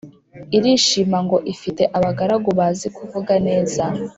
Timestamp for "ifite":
1.53-1.83